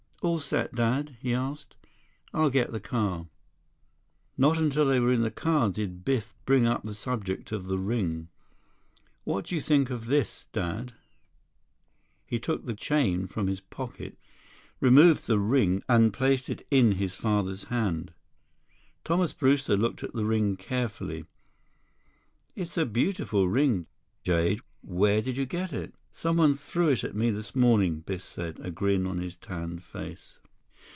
"All 0.23 0.39
set, 0.39 0.75
Dad?" 0.75 1.17
he 1.19 1.33
asked. 1.33 1.75
"I'll 2.31 2.51
get 2.51 2.71
the 2.71 2.79
car." 2.79 3.25
Not 4.37 4.59
until 4.59 4.85
they 4.85 4.99
were 4.99 5.11
in 5.11 5.23
the 5.23 5.31
car 5.31 5.71
did 5.71 6.05
Biff 6.05 6.35
bring 6.45 6.67
up 6.67 6.83
the 6.83 6.93
subject 6.93 7.51
of 7.51 7.65
the 7.65 7.79
ring. 7.79 8.27
"What 9.23 9.45
do 9.47 9.55
you 9.55 9.61
think 9.61 9.89
of 9.89 10.05
this, 10.05 10.45
Dad?" 10.53 10.93
He 12.23 12.39
took 12.39 12.61
his 12.63 12.69
key 12.75 12.83
chain 12.83 13.25
from 13.25 13.47
his 13.47 13.61
pocket, 13.61 14.15
removed 14.79 15.25
the 15.25 15.39
ring, 15.39 15.81
and 15.89 16.13
placed 16.13 16.49
it 16.51 16.67
in 16.69 16.91
his 16.93 17.15
father's 17.15 17.63
hand. 17.63 18.13
Thomas 19.03 19.33
Brewster 19.33 19.75
looked 19.75 20.03
at 20.03 20.13
the 20.13 20.23
ring 20.25 20.55
carefully. 20.55 21.25
"It's 22.55 22.77
a 22.77 22.85
beautiful 22.85 23.49
ring. 23.49 23.87
Jade. 24.23 24.59
Where 24.83 25.23
did 25.23 25.35
you 25.37 25.47
get 25.47 25.73
it?" 25.73 25.95
"Someone 26.13 26.55
threw 26.55 26.89
it 26.89 27.03
at 27.05 27.15
me 27.15 27.29
this 27.29 27.55
morning," 27.55 28.01
Biff 28.01 28.21
said, 28.23 28.59
a 28.59 28.69
grin 28.71 29.05
on 29.07 29.19
his 29.19 29.35
tanned 29.37 29.81
face. 29.81 30.39